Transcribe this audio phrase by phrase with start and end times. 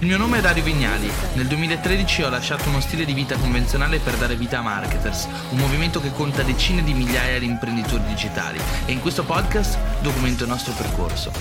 [0.00, 1.10] Il mio nome è Dario Vignali.
[1.36, 5.56] Nel 2013 ho lasciato uno stile di vita convenzionale per dare vita a Marketers, un
[5.56, 10.50] movimento che conta decine di migliaia di imprenditori digitali e in questo podcast documento il
[10.50, 11.32] nostro percorso.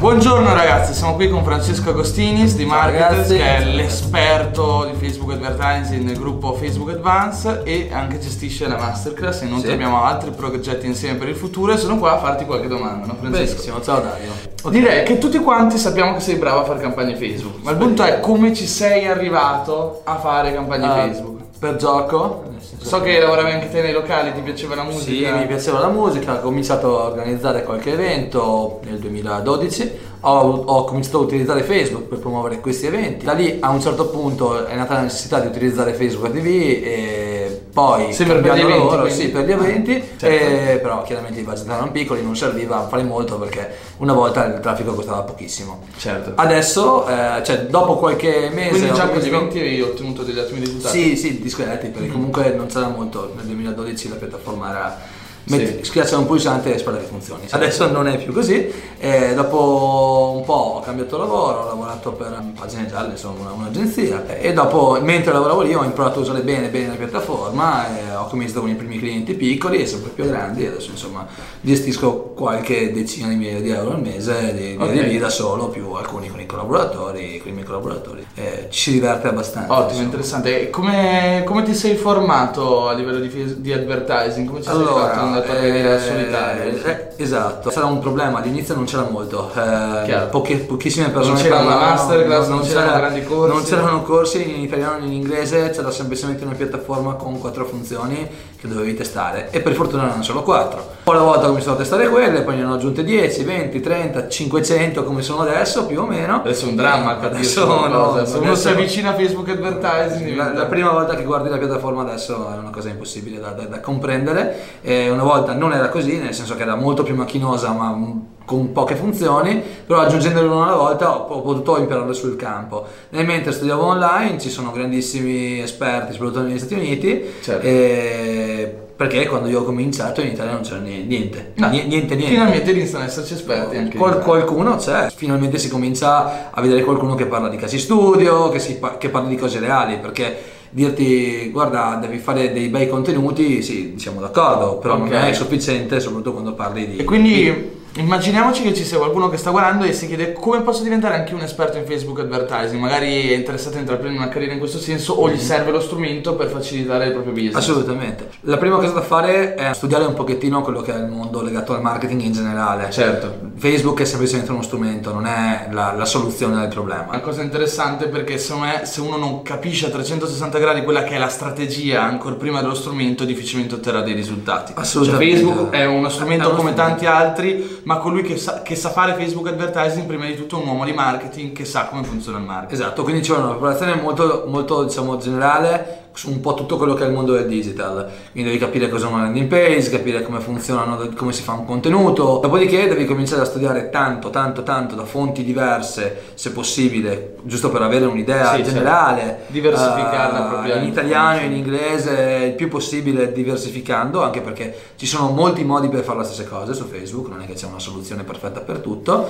[0.00, 6.04] Buongiorno ragazzi, siamo qui con Francesco Agostinis di Marketers che è l'esperto di Facebook Advertising
[6.04, 9.40] nel gruppo Facebook Advance e anche gestisce la masterclass.
[9.42, 9.74] Inoltre sì.
[9.74, 13.14] abbiamo altri progetti insieme per il futuro e sono qua a farti qualche domanda, no
[13.18, 13.54] Francesco?
[13.54, 14.49] Benissimo, ciao Dario.
[14.62, 14.78] Okay.
[14.78, 18.02] Direi che tutti quanti sappiamo che sei bravo a fare campagne Facebook, ma il punto
[18.02, 21.40] è come ci sei arrivato a fare campagne uh, Facebook?
[21.58, 22.48] Per gioco,
[22.82, 25.32] So che lavoravi anche te nei locali, ti piaceva la musica?
[25.32, 30.84] Sì, mi piaceva la musica, ho cominciato a organizzare qualche evento nel 2012 ho, ho,
[30.84, 33.24] cominciato a utilizzare Facebook per promuovere questi eventi.
[33.24, 37.29] Da lì a un certo punto è nata la necessità di utilizzare Facebook TV e
[37.72, 40.26] poi sì, per, gli eventi, loro, sì, per gli eventi, certo.
[40.26, 44.60] e, però chiaramente i budget erano piccoli, non serviva fare molto perché una volta il
[44.60, 45.84] traffico costava pochissimo.
[45.96, 46.32] Certo.
[46.34, 48.70] Adesso, eh, cioè dopo qualche mese...
[48.70, 50.98] Quindi già con gli eventi hai ottenuto degli ottimi risultati?
[50.98, 52.12] Sì, sì, discreti, perché mm.
[52.12, 55.84] comunque non c'era molto, nel 2012 la piattaforma era metti, sì.
[55.84, 57.46] schiaccia un pulsante e spera che funzioni.
[57.48, 62.42] Adesso non è più così, e dopo un po' ho cambiato lavoro, ho lavorato per
[62.58, 66.88] Pagine Gialle, insomma un'agenzia e dopo mentre lavoravo lì ho imparato a usare bene bene
[66.88, 70.68] la piattaforma e ho cominciato con i primi clienti piccoli e sempre più grandi e
[70.68, 71.26] adesso insomma
[71.60, 75.08] gestisco qualche decina di migliaia di euro al mese di, okay.
[75.08, 78.26] di da solo più alcuni con i collaboratori, con i miei collaboratori.
[78.34, 79.72] E ci si diverte abbastanza.
[79.72, 80.04] Ottimo, insomma.
[80.04, 80.70] interessante.
[80.70, 84.48] Come, come, ti sei formato a livello di, di advertising?
[84.48, 85.20] Come ci allora, sei fatto?
[85.40, 86.84] Andato a vedere al solitario.
[86.84, 91.58] Eh, esatto, sarà un problema, all'inizio non c'era molto, eh, poche, pochissime persone non c'era
[91.58, 93.54] una masterclass, non, non, c'erano grandi corsi.
[93.54, 98.28] Non c'erano corsi in italiano né in inglese, c'era semplicemente una piattaforma con quattro funzioni
[98.60, 100.98] che dovevi testare e per fortuna erano solo quattro.
[101.02, 104.28] Poi una volta ho cominciato a testare quelle, poi ne hanno aggiunte 10, 20, 30,
[104.28, 106.36] 500 come sono adesso più o meno.
[106.36, 110.36] Adesso è un dramma adesso no, se uno si avvicina a Facebook Advertising.
[110.36, 113.64] La, la, prima volta che guardi la piattaforma adesso è una cosa impossibile da, da,
[113.64, 114.80] da comprendere.
[114.82, 118.72] E una volta non era così, nel senso che era molto più macchinosa ma con
[118.72, 122.84] poche funzioni, però aggiungendole una alla volta ho, ho potuto impararle sul campo.
[123.10, 128.88] Nel mentre studiavo online ci sono grandissimi esperti, soprattutto negli Stati Uniti, certo.
[129.00, 131.70] Perché quando io ho cominciato in Italia non c'era niente, no.
[131.70, 132.34] niente, niente, niente.
[132.34, 137.14] Finalmente iniziano ad esserci esperti anche Qual, Qualcuno c'è, finalmente si comincia a vedere qualcuno
[137.14, 140.36] che parla di casi studio, che, si, che parla di cose reali, perché
[140.68, 145.08] dirti guarda devi fare dei bei contenuti, sì, siamo d'accordo, però okay.
[145.08, 146.96] non è sufficiente soprattutto quando parli di...
[146.98, 147.32] E quindi...
[147.32, 151.16] Di, Immaginiamoci che ci sia qualcuno che sta guardando e si chiede come posso diventare
[151.16, 154.78] anche un esperto in Facebook advertising, magari è interessato a intraprendere una carriera in questo
[154.78, 155.40] senso o gli mm-hmm.
[155.40, 157.56] serve lo strumento per facilitare il proprio business.
[157.56, 158.30] Assolutamente.
[158.42, 161.74] La prima cosa da fare è studiare un pochettino quello che è il mondo legato
[161.74, 162.90] al marketing in generale.
[162.90, 163.48] Certo.
[163.56, 167.06] Facebook è semplicemente uno strumento, non è la, la soluzione del problema.
[167.08, 171.16] Una cosa interessante perché secondo me se uno non capisce a 360 gradi quella che
[171.16, 174.72] è la strategia ancora prima dello strumento difficilmente otterrà dei risultati.
[174.76, 175.36] Assolutamente.
[175.36, 176.82] Cioè, Facebook è uno strumento è uno come strumento.
[176.82, 180.66] tanti altri ma colui che sa, che sa, fare Facebook advertising prima di tutto un
[180.66, 182.80] uomo di marketing che sa come funziona il marketing.
[182.80, 187.04] Esatto, quindi c'è una preparazione molto, molto diciamo, generale su un po' tutto quello che
[187.04, 188.08] è il mondo del digital.
[188.32, 191.64] Quindi devi capire cosa è una landing page, capire come funzionano, come si fa un
[191.64, 192.38] contenuto.
[192.42, 197.82] Dopodiché devi cominciare a studiare tanto, tanto, tanto da fonti diverse, se possibile, giusto per
[197.82, 198.70] avere un'idea sì, certo.
[198.70, 199.20] generale.
[199.20, 199.52] Certo.
[199.52, 200.74] Diversificarla uh, proprio.
[200.76, 206.02] In italiano, in inglese, il più possibile diversificando, anche perché ci sono molti modi per
[206.02, 209.28] fare la stessa cosa su Facebook, non è che c'è una soluzione perfetta per tutto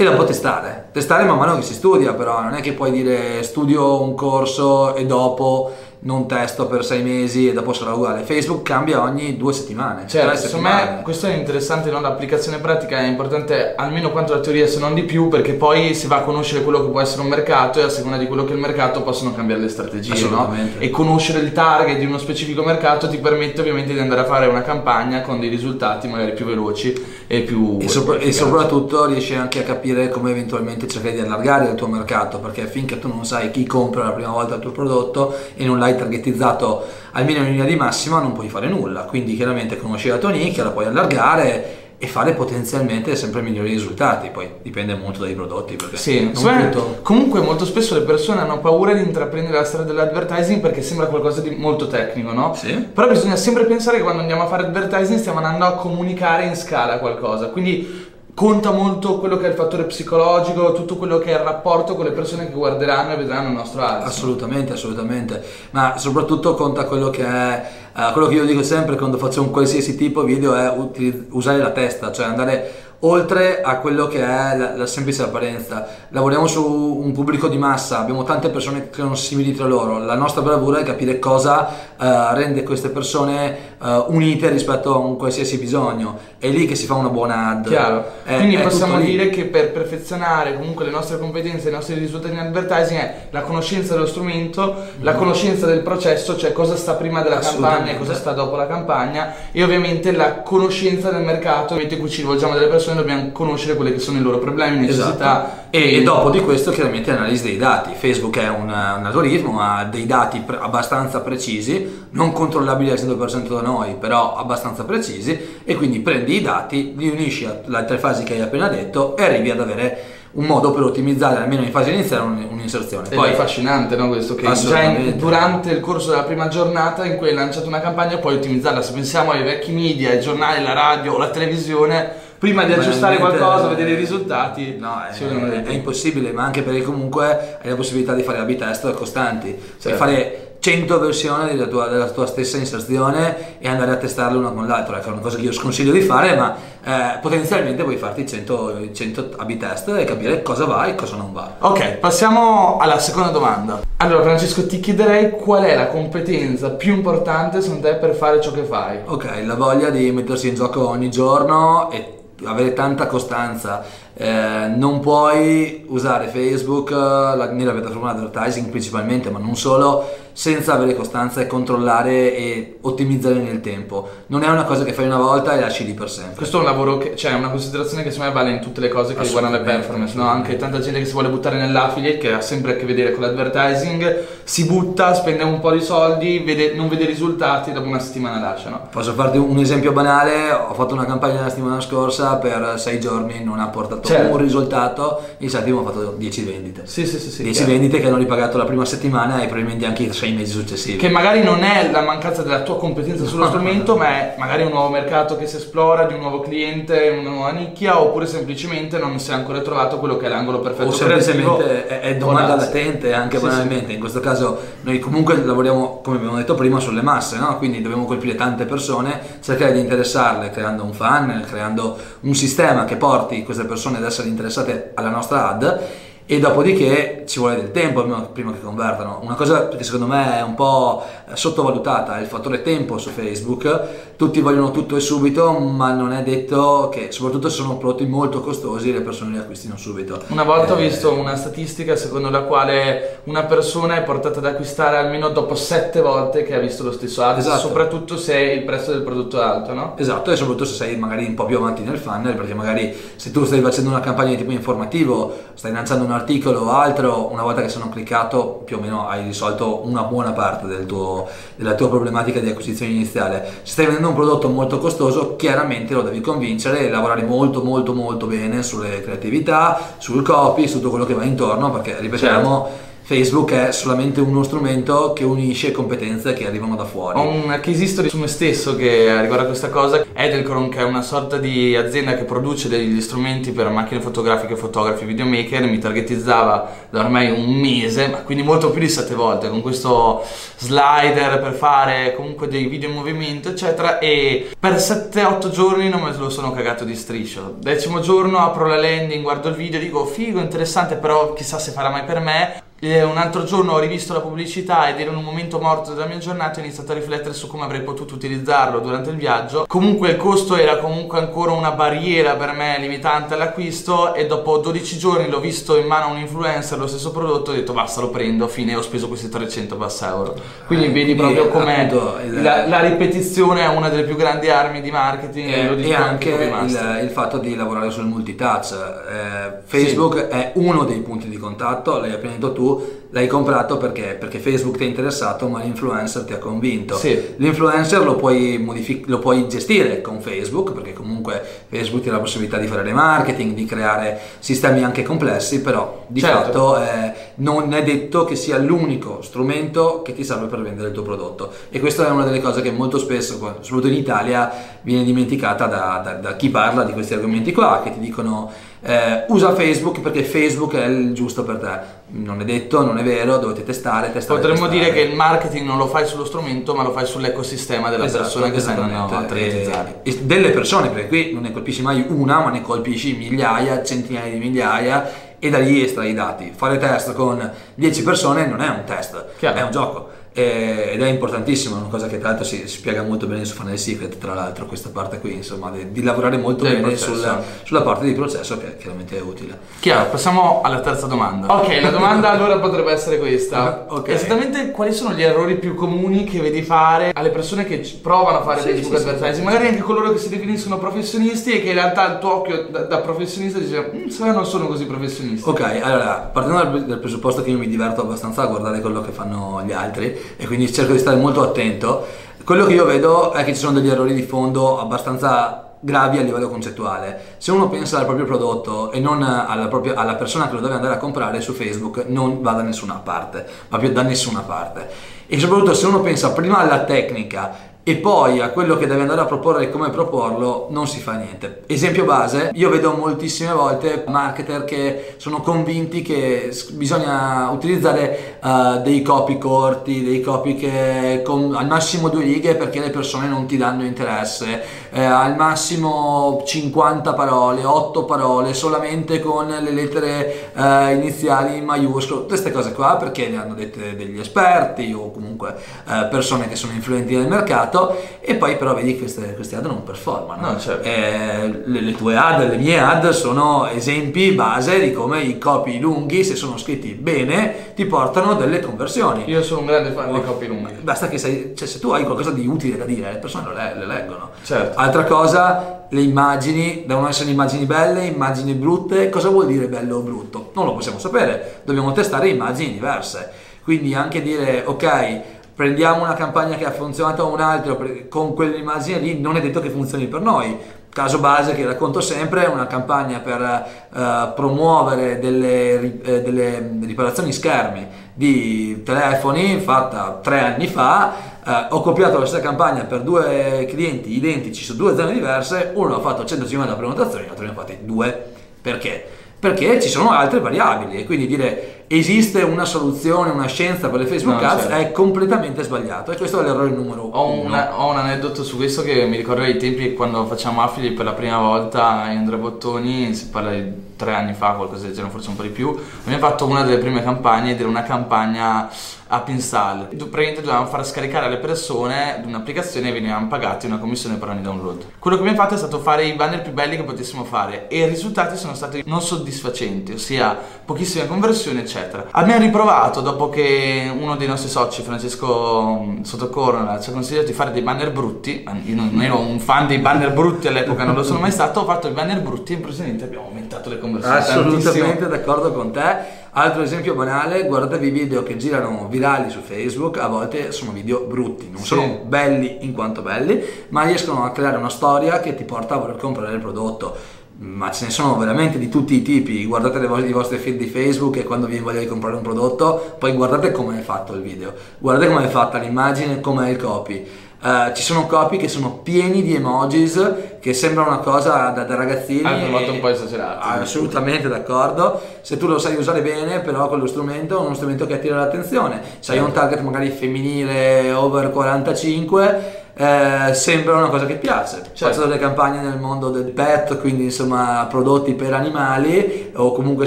[0.00, 0.90] e dopo testare.
[0.92, 4.94] Testare man mano che si studia, però non è che puoi dire studio un corso
[4.94, 8.22] e dopo non testo per sei mesi e dopo sarà uguale.
[8.22, 10.06] Facebook cambia ogni due settimane.
[10.06, 12.00] Certo, secondo me questo è interessante, no?
[12.00, 16.06] l'applicazione pratica è importante almeno quanto la teoria se non di più perché poi si
[16.06, 18.52] va a conoscere quello che può essere un mercato e a seconda di quello che
[18.52, 20.28] è il mercato possono cambiare le strategie.
[20.28, 20.54] No?
[20.78, 24.46] E conoscere il target di uno specifico mercato ti permette ovviamente di andare a fare
[24.46, 26.94] una campagna con dei risultati magari più veloci
[27.26, 27.78] e più...
[27.80, 31.86] E, sopra- e soprattutto riesci anche a capire come eventualmente cercare di allargare il tuo
[31.86, 35.64] mercato perché finché tu non sai chi compra la prima volta il tuo prodotto e
[35.64, 40.08] non l'hai targetizzato almeno in linea di massima non puoi fare nulla quindi chiaramente conosci
[40.08, 44.30] la tua nicchia la puoi allargare e fare potenzialmente sempre migliori risultati.
[44.30, 45.76] Poi dipende molto dai prodotti.
[45.94, 46.30] sì,
[46.70, 47.00] tutto...
[47.02, 51.40] comunque molto spesso le persone hanno paura di intraprendere la strada dell'advertising perché sembra qualcosa
[51.40, 52.54] di molto tecnico, no?
[52.54, 52.72] Sì.
[52.72, 56.54] Però bisogna sempre pensare che quando andiamo a fare advertising stiamo andando a comunicare in
[56.54, 57.48] scala qualcosa.
[57.48, 58.06] Quindi
[58.38, 62.04] conta molto quello che è il fattore psicologico, tutto quello che è il rapporto con
[62.04, 64.06] le persone che guarderanno e vedranno il nostro ads.
[64.06, 65.42] Assolutamente, assolutamente,
[65.72, 69.50] ma soprattutto conta quello che è, uh, quello che io dico sempre quando faccio un
[69.50, 74.20] qualsiasi tipo di video è utili- usare la testa, cioè andare oltre a quello che
[74.20, 75.86] è la, la, semplice apparenza.
[76.10, 80.14] Lavoriamo su un pubblico di massa, abbiamo tante persone che sono simili tra loro, la
[80.14, 81.68] nostra bravura è capire cosa
[81.98, 86.86] uh, rende queste persone uh, unite rispetto a un qualsiasi bisogno, è lì che si
[86.86, 87.66] fa una buona ad.
[87.66, 88.04] Chiaro.
[88.24, 92.34] È, Quindi è possiamo dire che per perfezionare comunque le nostre competenze, i nostri risultati
[92.34, 95.02] in advertising è la conoscenza dello strumento, mm.
[95.04, 98.66] la conoscenza del processo, cioè cosa sta prima della campagna e cosa sta dopo la
[98.66, 103.30] campagna e ovviamente la conoscenza del mercato, momento in cui ci rivolgiamo delle persone dobbiamo
[103.32, 105.06] conoscere quelli che sono i loro problemi, necessità.
[105.12, 105.57] Esatto.
[105.70, 107.92] E, e, dopo di questo chiaramente l'analisi dei dati.
[107.94, 108.70] Facebook è un, un
[109.04, 114.84] algoritmo, ha dei dati pre- abbastanza precisi, non controllabili al 100% da noi, però abbastanza
[114.84, 119.16] precisi e quindi prendi i dati, li unisci alle tre fasi che hai appena detto
[119.16, 123.08] e arrivi ad avere un modo per ottimizzare almeno in fase iniziale un'inserzione.
[123.08, 127.16] Poi, è affascinante no, questo che già in, durante il corso della prima giornata in
[127.16, 128.82] cui hai lanciato una campagna puoi ottimizzarla.
[128.82, 133.16] Se pensiamo ai vecchi media, ai giornali, la radio o la televisione, prima di aggiustare
[133.16, 137.74] qualcosa, vedere i risultati, no, è, è, è, impossibile, ma anche perché comunque hai la
[137.74, 139.96] possibilità di fare A-B test costanti, cioè certo.
[139.96, 144.66] fare 100 versioni della tua, della tua, stessa inserzione e andare a testarle una con
[144.66, 144.98] l'altra.
[144.98, 148.92] Ecco, è una cosa che io sconsiglio di fare, ma eh, potenzialmente puoi farti 100,
[148.92, 151.56] 100 A-B test e capire cosa va e cosa non va.
[151.60, 153.80] Ok, passiamo alla seconda domanda.
[153.98, 158.50] Allora, Francesco, ti chiederei qual è la competenza più importante secondo te per fare ciò
[158.50, 158.98] che fai?
[159.04, 165.00] Ok, la voglia di mettersi in gioco ogni giorno e avere tanta costanza eh, non
[165.00, 171.48] puoi usare Facebook la, nella piattaforma advertising principalmente, ma non solo, senza avere costanza e
[171.48, 174.08] controllare e ottimizzare nel tempo.
[174.28, 176.36] Non è una cosa che fai una volta e lasci lì per sempre.
[176.36, 178.88] Questo è un lavoro che, cioè, una considerazione che secondo me vale in tutte le
[178.88, 180.28] cose che riguardano le performance, no?
[180.28, 183.22] Anche tanta gente che si vuole buttare nell'affiliate, che ha sempre a che vedere con
[183.22, 188.38] l'advertising, si butta, spende un po' di soldi, vede, non vede risultati, dopo una settimana
[188.38, 188.86] lascia, no?
[188.92, 190.52] Posso farti un esempio banale?
[190.52, 194.30] Ho fatto una campagna la settimana scorsa per sei giorni, non ha portato certo.
[194.30, 196.82] un risultato, il settimo ho fatto 10 vendite.
[196.84, 197.28] Sì, sì, sì.
[197.28, 197.72] sì 10 chiaro.
[197.72, 200.98] vendite che hanno ripagato la prima settimana e probabilmente anche i 6 sei mesi successivi.
[200.98, 203.98] Che magari non è la mancanza della tua competenza sullo ah, strumento, ah.
[203.98, 207.50] ma è magari un nuovo mercato che si esplora, di un nuovo cliente, una nuova
[207.50, 210.88] nicchia, oppure semplicemente non si è ancora trovato quello che è l'angolo perfetto.
[210.88, 213.86] O semplicemente è, è domanda latente, anche sì, banalmente.
[213.86, 213.94] Sì.
[213.94, 217.56] In questo caso noi comunque lavoriamo, come abbiamo detto prima, sulle masse, no?
[217.58, 222.96] quindi dobbiamo colpire tante persone, cercare di interessarle creando un funnel, creando un sistema che
[222.96, 228.04] porti queste persone ad essere interessate alla nostra ad e dopodiché ci vuole del tempo
[228.34, 229.20] prima che convertano.
[229.22, 231.02] Una cosa che secondo me è un po'
[231.32, 234.14] sottovalutata è il fattore tempo su Facebook.
[234.14, 238.42] Tutti vogliono tutto e subito, ma non è detto che, soprattutto se sono prodotti molto
[238.42, 240.20] costosi, le persone li acquistino subito.
[240.26, 244.44] Una volta eh, ho visto una statistica secondo la quale una persona è portata ad
[244.44, 247.58] acquistare almeno dopo sette volte che ha visto lo stesso ad, esatto.
[247.58, 249.94] soprattutto se il prezzo del prodotto è alto, no?
[249.96, 253.30] Esatto, e soprattutto se sei magari un po' più avanti nel funnel, perché magari se
[253.30, 257.42] tu stai facendo una campagna di tipo informativo, stai lanciando una articolo o altro, una
[257.42, 261.74] volta che sono cliccato più o meno hai risolto una buona parte del tuo, della
[261.74, 263.60] tua problematica di acquisizione iniziale.
[263.62, 267.94] Se stai vendendo un prodotto molto costoso, chiaramente lo devi convincere e lavorare molto molto
[267.94, 272.62] molto bene sulle creatività, sul copy, su tutto quello che va intorno, perché ripetiamo...
[272.64, 277.18] Certo Facebook è solamente uno strumento che unisce competenze che arrivano da fuori.
[277.18, 280.04] Ho un case history su me stesso che riguarda questa cosa.
[280.12, 285.06] Edelcron, che è una sorta di azienda che produce degli strumenti per macchine fotografiche, fotografi,
[285.06, 289.62] videomaker, mi targetizzava da ormai un mese, ma quindi molto più di sette volte, con
[289.62, 290.22] questo
[290.58, 294.00] slider per fare comunque dei video in movimento, eccetera.
[294.00, 297.54] E per 7-8 giorni non me lo sono cagato di striscio.
[297.58, 301.88] Decimo giorno apro la landing, guardo il video, dico figo, interessante, però chissà se farà
[301.88, 305.24] mai per me e un altro giorno ho rivisto la pubblicità ed era in un
[305.24, 308.78] momento morto della mia giornata e ho iniziato a riflettere su come avrei potuto utilizzarlo
[308.78, 309.64] durante il viaggio.
[309.66, 314.96] Comunque il costo era comunque ancora una barriera per me limitante all'acquisto e dopo 12
[314.96, 318.10] giorni l'ho visto in mano a un influencer lo stesso prodotto ho detto basta lo
[318.10, 320.36] prendo, fine ho speso questi 300 bassa euro.
[320.66, 321.90] Quindi eh, vedi proprio come
[322.30, 326.98] la, la, ripetizione è una delle più grandi armi di marketing e, e anche, anche
[326.98, 328.72] il, il, fatto di lavorare sul multitouch.
[328.72, 330.36] Eh, Facebook sì.
[330.36, 332.67] è uno dei punti di contatto, l'hai appena detto tu
[333.10, 334.16] l'hai comprato perché?
[334.18, 337.34] perché Facebook ti è interessato ma l'influencer ti ha convinto sì.
[337.36, 342.20] l'influencer lo puoi, modific- lo puoi, gestire con Facebook perché comunque Facebook ti dà la
[342.20, 346.42] possibilità di fare remarketing di creare sistemi anche complessi però di certo.
[346.42, 350.94] fatto eh, non è detto che sia l'unico strumento che ti serve per vendere il
[350.94, 355.04] tuo prodotto e questa è una delle cose che molto spesso soprattutto in Italia viene
[355.04, 359.54] dimenticata da, da, da chi parla di questi argomenti qua che ti dicono Eh, usa
[359.56, 361.96] Facebook perché Facebook è il giusto per te.
[362.10, 364.38] Non è detto, non è vero, dovete testare, testare.
[364.38, 364.78] Potremmo testare.
[364.92, 368.22] dire che il marketing non lo fai sullo strumento, ma lo fai sull'ecosistema della Esatto,
[368.22, 370.00] persona che stai andando a targetizzare.
[370.04, 373.82] E- e delle persone, perché qui non ne colpisci mai una, ma ne colpisci migliaia,
[373.82, 376.52] centinaia di migliaia e da lì estrai i dati.
[376.54, 379.58] Fare test con 10 persone non è un test, Chiaro.
[379.58, 380.08] è un gioco.
[380.38, 383.78] Ed è importantissimo, è una cosa che tra l'altro si spiega molto bene su Funnel
[383.78, 387.14] Secret, tra l'altro questa parte qui, insomma, di, di lavorare molto Del bene processo.
[387.16, 389.58] sul- sulla parte di processo che chiaramente è utile.
[389.80, 391.52] Chiaro, passiamo alla terza domanda.
[391.56, 393.86] Ok, la domanda allora potrebbe essere questa.
[393.98, 394.08] Ok.
[394.08, 398.42] Esattamente quali sono gli errori più comuni che vedi fare alle persone che provano a
[398.42, 399.44] fare Sì, Facebook sì, sì, advertising?
[399.46, 402.80] Magari anche coloro che si definiscono professionisti e che in realtà il tuo occhio da,
[402.82, 405.48] da professionista dice "Mm, se no non sono così professionisti.
[405.48, 409.10] Ok, allora, partendo dal, dal presupposto che io mi diverto abbastanza a guardare quello che
[409.10, 412.06] fanno gli altri e quindi cerco di stare molto attento,
[412.44, 416.22] quello che io vedo è che ci sono degli errori di fondo abbastanza gravi a
[416.22, 417.36] livello concettuale.
[417.38, 420.74] Se uno pensa al proprio prodotto e non alla, propria- alla persona che lo deve
[420.74, 424.88] andare a comprare su Facebook, non va da nessuna parte, va più da nessuna parte.
[425.26, 429.22] E soprattutto se uno pensa prima alla tecnica e poi a quello che deve andare
[429.22, 431.62] a proporre e come proporlo non si fa niente.
[431.66, 439.00] Esempio base, io vedo moltissime volte marketer che sono convinti che bisogna utilizzare eh, dei
[439.00, 443.56] copy corti, dei copy che con al massimo due righe perché le persone non ti
[443.56, 451.56] danno interesse, eh, al massimo 50 parole, 8 parole, solamente con le lettere eh, iniziali
[451.56, 455.56] in maiuscolo, queste cose qua perché le hanno dette degli esperti o comunque
[455.88, 457.76] eh, persone che sono influenti nel mercato
[458.20, 460.52] e poi però vedi che queste, queste ad non performano.
[460.52, 460.86] No, certo.
[460.86, 465.78] Eh, le, le tue ad, le mie ad sono esempi base di come i copy
[465.78, 469.24] lunghi, se sono scritti bene, ti portano delle conversioni.
[469.26, 470.72] Io sono un grande fan dei copy lunghi.
[470.80, 473.74] Basta che sei, cioè, se tu hai qualcosa di utile da dire, le persone le,
[473.78, 474.30] le leggono.
[474.42, 474.78] Certo.
[474.78, 479.08] Altra cosa, le immagini, devono essere immagini belle, immagini brutte.
[479.08, 480.50] Cosa vuol dire bello o brutto?
[480.54, 483.46] Non lo possiamo sapere, dobbiamo testare immagini diverse.
[483.62, 485.20] Quindi anche dire, ok,
[485.58, 487.76] prendiamo una campagna che ha funzionato a un altro
[488.08, 490.56] con quell'immagine lì, non è detto che funzioni per noi.
[490.88, 497.32] Caso base che racconto sempre è una campagna per eh, promuovere delle, eh, delle riparazioni
[497.32, 501.14] schermi di telefoni fatta tre anni fa.
[501.44, 505.96] Eh, ho copiato la stessa campagna per due clienti identici su due zone diverse, uno
[505.96, 508.26] ha fatto 150 prenotazioni, l'altro ne ha fatte due.
[508.62, 509.04] Perché?
[509.40, 514.06] Perché ci sono altre variabili e quindi dire esiste una soluzione, una scienza per le
[514.06, 514.76] Facebook No, Ads certo.
[514.76, 517.42] è completamente sbagliato e questo è l'errore numero Ho, uno.
[517.44, 521.04] una- ho un aneddoto su questo che mi ricordo ai tempi quando facciamo affili per
[521.06, 525.10] la prima volta in Andrea Bottoni, si parla di tre anni fa, qualcosa del genere,
[525.12, 525.76] forse un po' di più.
[526.04, 528.68] Abbiamo fatto una delle prime campagne ed era una campagna
[529.10, 529.88] app install.
[529.92, 534.42] Du- Praticamente dovevamo far scaricare alle persone un'applicazione e venivano pagati una commissione per ogni
[534.42, 534.84] download.
[534.98, 537.78] Quello che abbiamo fatto è stato fare i banner più belli che potessimo fare e
[537.78, 541.76] i risultati sono stati non soddisfacenti, ossia pochissime conversioni, eccetera.
[542.12, 547.32] Abbiamo riprovato dopo che uno dei nostri soci, Francesco mm, Sottocornola, ci ha consigliato di
[547.32, 548.44] fare dei banner brutti.
[548.64, 551.60] Io non ero un fan dei banner brutti all'epoca, non lo sono mai stato.
[551.60, 554.16] Ho fatto i banner brutti e improvvisamente abbiamo aumentato le conversioni.
[554.18, 555.08] Assolutamente tantissimo.
[555.08, 556.26] d'accordo con te.
[556.30, 561.00] Altro esempio banale, guardatevi i video che girano virali su Facebook, a volte sono video
[561.00, 561.68] brutti, non Sì.
[561.68, 565.78] sono belli in quanto belli, ma riescono a creare una storia che ti porta a
[565.78, 566.94] voler comprare il prodotto.
[567.40, 570.56] Ma ce ne sono veramente di tutti i tipi, guardate le vo- i vostri feed
[570.56, 574.12] di Facebook e quando vi voglia di comprare un prodotto, poi guardate come è fatto
[574.12, 577.06] il video, guardate come è fatta l'immagine, come è il copy.
[577.40, 581.74] Eh, ci sono copy che sono pieni di emojis che sembrano una cosa da, da
[581.76, 582.50] ragazzini.
[582.50, 583.38] Molto e- un po' esagerati.
[583.40, 585.00] Ah, assolutamente d'accordo.
[585.20, 588.80] Se tu lo sai usare bene, però quello strumento è uno strumento che attira l'attenzione.
[588.98, 594.62] Se hai un target magari femminile over 45, eh, sembra una cosa che piace.
[594.72, 594.86] Certo.
[594.86, 599.86] Faccio delle campagne nel mondo del pet, quindi insomma prodotti per animali o comunque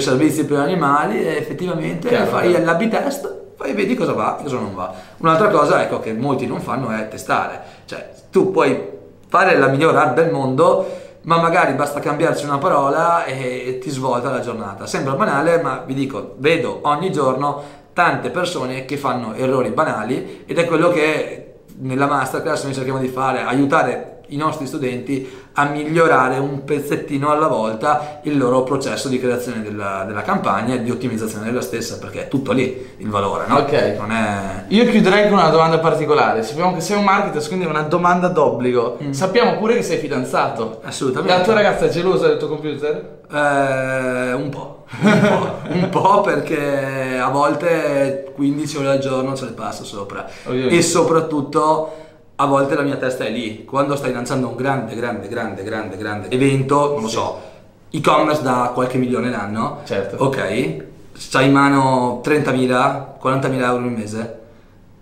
[0.00, 2.64] servizi per animali e effettivamente Chiaro, fai chiaro.
[2.66, 4.92] l'AB test, poi vedi cosa va e cosa non va.
[5.18, 7.62] Un'altra cosa ecco che molti non fanno è testare.
[7.86, 8.90] Cioè tu puoi
[9.26, 14.30] fare la migliore ad del mondo ma magari basta cambiarci una parola e ti svolta
[14.30, 14.86] la giornata.
[14.86, 17.62] Sembra banale, ma vi dico, vedo ogni giorno
[17.94, 23.08] tante persone che fanno errori banali ed è quello che nella masterclass noi cerchiamo di
[23.08, 29.20] fare, aiutare i nostri studenti a migliorare un pezzettino alla volta il loro processo di
[29.20, 33.44] creazione della, della campagna e di ottimizzazione della stessa, perché è tutto lì il valore,
[33.46, 33.58] no?
[33.58, 33.96] Ok.
[33.98, 34.64] Non è...
[34.68, 36.42] Io chiuderei con una domanda particolare.
[36.42, 38.98] Sappiamo che sei un marketer, quindi una domanda d'obbligo.
[39.10, 40.80] Sappiamo pure che sei fidanzato.
[40.82, 41.36] Assolutamente.
[41.36, 43.20] La tua ragazza è gelosa del tuo computer?
[43.30, 49.44] Eh, un po', un po', un po' perché a volte 15 ore al giorno ce
[49.46, 50.76] le passo sopra Ovviamente.
[50.76, 51.96] e soprattutto
[52.36, 55.96] a volte la mia testa è lì, quando stai lanciando un grande, grande, grande, grande,
[55.96, 57.14] grande evento, non lo Sì.
[57.14, 57.40] so,
[57.90, 60.16] e-commerce da qualche milione l'anno, Certo.
[60.24, 60.76] ok,
[61.30, 64.40] c'hai in mano 30.000, 40.000 euro il mese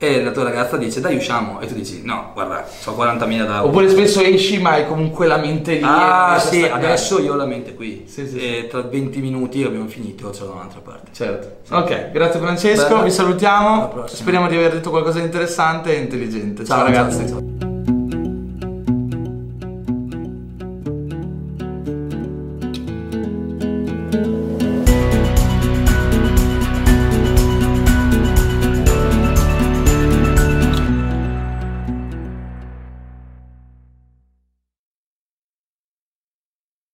[0.02, 3.64] e la tua ragazza dice dai usciamo e tu dici no guarda ho 40.000 da
[3.66, 5.82] Oppure spesso esci ma hai comunque la mente lì.
[5.84, 9.88] Ah sì, adesso io ho la mente qui Sì, sì, e tra 20 minuti abbiamo
[9.88, 11.10] finito, ce l'ho da un'altra parte.
[11.12, 11.74] Certo.
[11.74, 13.02] Ok, grazie Francesco, Bene.
[13.04, 14.04] vi salutiamo.
[14.06, 16.64] Speriamo di aver detto qualcosa di interessante e intelligente.
[16.64, 17.28] Ciao, ragazzi.
[17.28, 17.69] ciao.